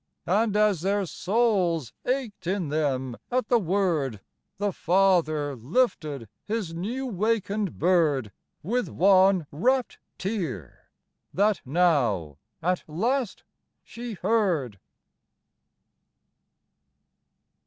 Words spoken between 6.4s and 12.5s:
his new wakened bird With one rapt tear, that now